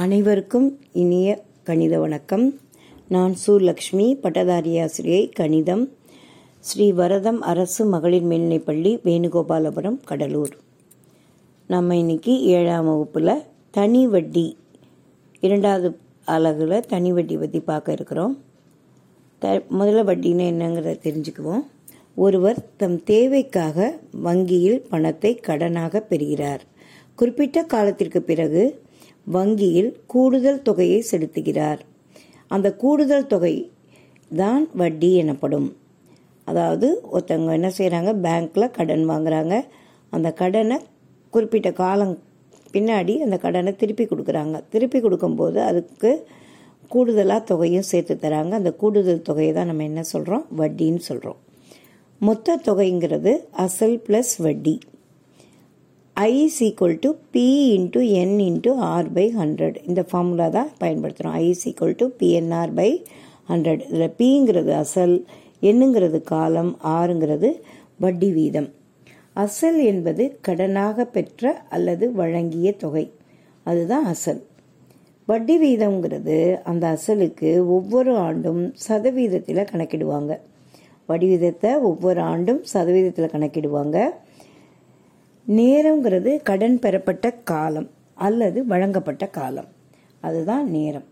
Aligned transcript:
அனைவருக்கும் 0.00 0.80
இனிய 0.92 1.44
கணித 1.64 1.98
வணக்கம். 1.98 2.58
நான் 3.08 3.34
சூலக்ஷ்மி 3.46 4.14
பட்டதாரி 4.20 4.80
ஆசிரியை 4.80 5.28
கணிதம் 5.28 5.96
ஸ்ரீ 6.60 6.92
வரதம் 6.92 7.40
அரசு 7.40 7.86
மகளிர் 7.86 8.24
மேல்நிலைப்பள்ளி 8.24 8.92
வேணுகோபாலபுரம் 9.04 10.00
கடலூர். 10.04 10.56
நம்ம 11.66 11.96
இன்னைக்கு 11.96 12.42
ஏழாம் 12.42 12.84
வகுப்பில் 12.84 13.42
தனி 13.70 14.06
வட்டி 14.06 14.56
இரண்டாவது 15.40 15.98
அலகில் 16.24 16.80
தனி 16.80 17.12
வட்டி 17.12 17.36
பற்றி 17.36 17.60
பார்க்க 17.60 17.92
இருக்கிறோம். 17.92 18.38
த 19.38 19.62
முதல்ல 19.78 20.06
வட்டின்னு 20.10 20.46
என்னங்கிறத 20.52 20.96
தெரிஞ்சுக்குவோம். 21.08 21.64
ஒருவர் 22.14 22.56
தம் 22.76 23.04
தேவைக்காக 23.04 23.98
வங்கியில் 24.12 24.82
பணத்தை 24.88 25.40
கடனாக 25.46 26.00
பெறுகிறார். 26.00 26.60
குறிப்பிட்ட 27.14 27.62
காலத்திற்கு 27.62 28.22
பிறகு 28.22 28.84
வங்கியில் 29.34 29.90
கூடுதல் 30.12 30.64
தொகையை 30.68 31.00
செலுத்துகிறார். 31.10 31.80
அந்த 32.48 32.68
கூடுதல் 32.82 33.30
தொகை 33.32 33.54
தான் 34.30 34.64
வட்டி 34.80 35.10
எனப்படும். 35.22 35.68
அதாவது 36.44 36.88
ஒருத்தவங்க 37.14 37.52
என்ன 37.58 37.70
செய்கிறாங்க 37.78 38.10
பேங்க்கில் 38.26 38.74
கடன் 38.78 39.04
வாங்குறாங்க. 39.10 39.54
அந்த 40.10 40.28
கடனை 40.32 40.76
குறிப்பிட்ட 41.32 41.70
காலம் 41.72 42.14
பின்னாடி 42.74 43.14
அந்த 43.24 43.36
கடனை 43.44 43.72
திருப்பி 43.76 44.04
கொடுக்குறாங்க. 44.04 44.56
திருப்பி 44.72 44.98
கொடுக்கும்போது 45.00 45.58
அதுக்கு 45.70 46.10
கூடுதலாக 46.92 47.42
தொகையும் 47.50 47.88
சேர்த்து 47.90 48.14
தராங்க. 48.24 48.52
அந்த 48.60 48.72
கூடுதல் 48.82 49.26
தொகையை 49.28 49.52
தான் 49.52 49.70
நம்ம 49.70 49.84
என்ன 49.90 50.02
சொல்கிறோம் 50.12 50.44
வட்டின்னு 50.60 51.02
சொல்கிறோம் 51.10 51.40
மொத்த 52.20 52.56
தொகைங்கிறது 52.68 53.32
அசல் 53.64 53.96
ப்ளஸ் 54.06 54.34
வட்டி. 54.44 54.74
I 56.24 56.32
is 56.42 56.58
equal 56.62 56.94
to 57.00 57.08
P 57.30 57.46
into 57.72 58.00
N 58.20 58.38
into 58.38 58.70
R 58.90 59.08
by 59.12 59.24
hundred 59.38 59.76
இந்த 59.88 60.02
ஃபார்முலா 60.10 60.48
தான் 60.48 60.70
பயன்படுத்துகிறோம் 60.80 61.34
I 61.40 61.48
is 61.48 61.64
equal 61.68 61.96
to 61.96 62.06
PNR 62.20 62.72
by 62.74 62.86
hundred 63.48 63.82
இதில் 63.88 64.14
பிங்கிறது 64.20 64.72
அசல் 64.82 65.14
என்னுங்கிறது 65.60 66.22
காலம் 66.22 66.72
ஆறுங்கிறது 66.94 67.50
வட்டி 67.98 68.30
வீதம். 68.30 68.70
அசல் 69.36 69.78
என்பது 69.82 70.24
கடனாக 70.48 71.04
பெற்ற 71.04 71.44
அல்லது 71.68 72.12
வழங்கிய 72.12 72.72
தொகை. 72.76 73.04
அதுதான் 73.66 74.04
அசல். 74.04 74.42
வட்டி 75.28 75.56
வீதம்ங்கிறது 75.58 76.38
அந்த 76.64 76.86
அசலுக்கு 76.96 77.50
ஒவ்வொரு 77.76 78.14
ஆண்டும் 78.16 78.62
சதவீதத்தில் 78.88 79.68
கணக்கிடுவாங்க. 79.72 80.32
வட்டி 81.08 81.28
வீதத்தை 81.32 81.72
ஒவ்வொரு 81.80 82.20
ஆண்டும் 82.32 82.62
சதவீதத்தில் 82.74 83.34
கணக்கிடுவாங்க. 83.34 83.98
நேரங்கிறது 85.48 86.42
கடன் 86.42 86.78
பெறப்பட்ட 86.78 87.30
காலம் 87.30 87.90
அல்லது 88.14 88.66
வழங்கப்பட்ட 88.66 89.26
காலம். 89.26 89.64
அதுதான் 90.20 90.70
நேரம். 90.70 91.04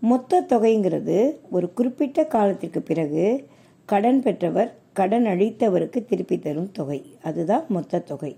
மொத்த 0.00 0.46
தொகைங்கிறது 0.48 1.36
ஒரு 1.50 1.72
குறிப்பிட்ட 1.72 2.24
காலத்திற்கு 2.24 2.82
பிறகு 2.82 3.46
கடன் 3.84 4.22
பெற்றவர் 4.22 4.74
கடன் 4.92 5.26
அளித்தவருக்கு 5.26 6.04
திருப்பி 6.04 6.38
தரும் 6.38 6.72
தொகை. 6.72 7.16
அதுதான் 7.22 7.64
மொத்த 7.68 7.98
தொகை. 7.98 8.36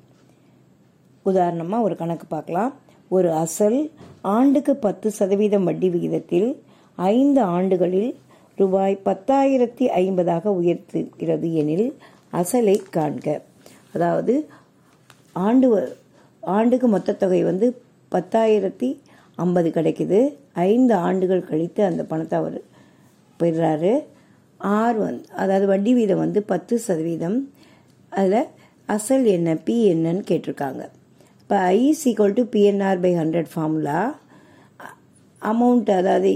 உதாரணமாக 1.22 1.82
ஒரு 1.82 1.96
கணக்கு 1.96 2.26
பார்க்கலாம். 2.26 2.74
ஒரு 3.08 3.32
அசல் 3.32 3.90
ஆண்டுக்கு 4.20 4.76
பத்து 4.76 5.10
சதவீதம் 5.10 5.64
வட்டி 5.64 5.88
விகிதத்தில் 5.88 6.62
ஐந்து 6.94 7.40
ஆண்டுகளில் 7.40 8.18
ரூபாய் 8.56 9.00
பத்தாயிரத்தி 9.04 9.88
ஐம்பதாக 9.96 10.48
உயர்த்துகிறது 10.48 11.52
எனில் 11.52 11.96
அசலை 12.32 12.80
காண்க. 12.92 13.40
அதாவது 13.94 14.48
ஆண்டு 15.44 15.68
ஆண்டுக்கு 16.42 16.88
மொத்த 16.94 17.16
தொகை 17.22 17.40
வந்து 17.50 17.66
பத்தாயிரத்தி 18.12 18.88
ஐம்பது 19.44 19.68
கிடைக்குது. 19.76 20.20
ஐந்து 20.68 20.94
ஆண்டுகள் 21.06 21.48
கழித்து 21.50 21.80
அந்த 21.88 22.02
பணத்தை 22.10 22.36
அவர் 22.42 22.58
பெறுறாரு. 23.40 23.92
ஆர் 24.60 24.96
வந்து 25.06 25.26
அதாவது 25.42 25.66
வட்டி 25.72 25.92
வீதம் 25.98 26.22
வந்து 26.24 26.40
பத்து 26.52 26.74
சதவீதம். 26.86 27.38
அதில் 28.12 28.48
அசல் 28.88 29.26
என்ன 29.36 29.50
பி 29.66 29.76
என்னன்னு 29.92 30.22
கேட்டிருக்காங்க. 30.30 30.82
இப்போ 31.42 31.56
I 31.74 31.82
equal 32.08 32.38
to 32.38 32.44
PNR 32.54 33.02
by 33.04 33.12
hundred 33.20 33.50
formula 33.52 34.00
amount 35.42 35.90
அதாவது 36.00 36.30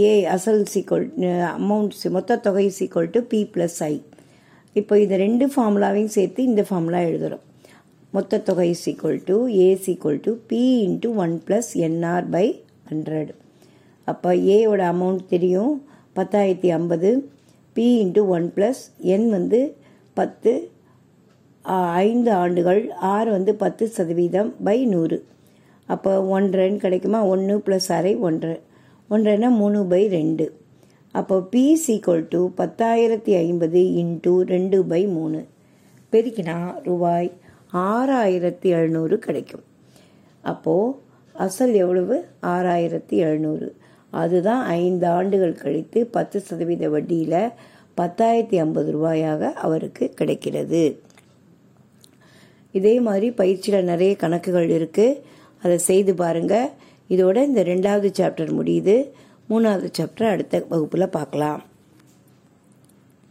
ஏ 0.00 0.10
அசல் 0.34 0.64
சீக்வல் 0.72 1.06
அமௌண்ட் 1.58 1.94
மொத்த 2.16 2.38
தொகை 2.46 2.66
equal 2.78 3.12
to 3.14 3.20
P 3.32 3.40
plus 3.54 3.78
I 3.90 3.94
இப்போ 4.76 4.94
இந்த 5.04 5.14
ரெண்டு 5.24 5.46
ஃபார்முலாவையும் 5.52 6.12
சேர்த்து 6.16 6.40
இந்த 6.50 6.62
ஃபார்முலா 6.68 7.00
எழுதுகிறோம் 7.08 7.44
மொத்த 8.14 8.38
தொகை 8.48 8.70
equal 8.84 9.18
to 9.24 9.34
A 9.56 9.66
equal 9.84 10.20
to 10.22 10.30
P 10.50 10.62
into 10.86 11.08
one 11.24 11.34
plus 11.46 11.68
NR 11.86 12.26
by 12.30 12.46
hundred 12.90 13.30
அப்போ 14.04 14.30
ஏயோட 14.54 14.80
அமௌண்ட் 14.92 15.22
தெரியும். 15.32 15.74
பத்தாயிரத்தி 16.16 16.68
ஐம்பது 16.78 17.10
P 17.76 17.86
into 18.04 18.22
one 18.36 18.46
plus 18.56 18.80
N 19.14 19.28
வந்து 19.30 19.60
பத்து 20.18 20.52
ஐந்து 22.04 22.30
ஆண்டுகள் 22.42 22.80
ஆர் 23.14 23.28
வந்து 23.28 23.54
பத்து 23.54 23.86
சதவீதம் 23.96 24.50
பை 24.66 24.78
நூறு. 24.92 25.18
அப்போ 25.86 26.40
ஒன்றரைன்னு 26.40 26.82
கிடைக்குமா? 26.84 27.20
ஒன்று 27.24 27.56
ப்ளஸ் 27.66 27.88
அரை 27.98 28.14
ஒன்றரை. 28.28 28.58
ஒன்றைன்னா 29.10 29.50
மூணு 29.60 29.78
பை 29.92 30.02
ரெண்டு. 30.16 30.46
அப்போ 31.14 31.36
பி 31.52 31.64
சீக்குவல் 31.86 32.26
டு 32.34 32.40
பத்தாயிரத்தி 32.60 33.32
ஐம்பது 33.44 33.80
இன்ட்டு 34.02 34.34
ரெண்டு 34.54 34.78
பை 34.92 35.02
மூணு. 35.16 35.40
பெருக்கினா 36.12 36.58
ரூபாய் 36.88 37.30
ஆறாயிரத்தி 37.72 38.62
எழுநூறு 38.62 39.18
கிடைக்கும். 39.18 39.62
அப்போது 40.42 40.94
அசல் 41.32 41.72
எவ்வளவு? 41.72 42.26
ஆறாயிரத்தி 42.42 43.08
எழுநூறு. 43.08 43.76
அதுதான் 44.10 44.66
ஐந்து 44.66 45.06
ஆண்டுகள் 45.06 45.54
கழித்து 45.54 46.06
பத்து 46.06 46.40
சதவீத 46.40 46.88
வட்டியில் 46.88 47.48
பத்தாயிரத்தி 47.96 48.56
ஐம்பது 48.56 48.92
ரூபாயாக 48.92 49.52
அவருக்கு 49.52 50.08
கிடைக்கிறது. 50.08 51.02
இதே 52.72 53.00
மாதிரி 53.00 53.30
பயிற்சியில் 53.30 53.84
நிறைய 53.84 54.16
கணக்குகள் 54.16 54.68
இருக்குது 54.68 55.20
அதை 55.62 55.78
செய்து 55.78 56.14
பாருங்கள் 56.14 56.70
இதோட 57.08 57.36
இந்த 57.36 57.64
ரெண்டாவது 57.64 58.10
சாப்டர் 58.20 58.52
முடியுது. 58.60 59.10
மூணாவது 59.50 59.90
சாப்டர் 59.98 60.28
அடுத்த 60.28 60.64
வகுப்பில் 60.68 61.08
பார்க்கலாம். 61.08 61.62